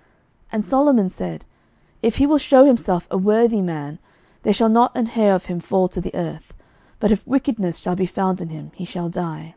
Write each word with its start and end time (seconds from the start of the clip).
11:001:052 0.00 0.06
And 0.52 0.66
Solomon 0.66 1.10
said, 1.10 1.44
If 2.00 2.16
he 2.16 2.26
will 2.26 2.38
shew 2.38 2.64
himself 2.64 3.06
a 3.10 3.18
worthy 3.18 3.60
man, 3.60 3.98
there 4.44 4.52
shall 4.54 4.70
not 4.70 4.96
an 4.96 5.04
hair 5.04 5.34
of 5.34 5.44
him 5.44 5.60
fall 5.60 5.88
to 5.88 6.00
the 6.00 6.14
earth: 6.14 6.54
but 6.98 7.12
if 7.12 7.26
wickedness 7.26 7.76
shall 7.80 7.96
be 7.96 8.06
found 8.06 8.40
in 8.40 8.48
him, 8.48 8.70
he 8.74 8.86
shall 8.86 9.10
die. 9.10 9.56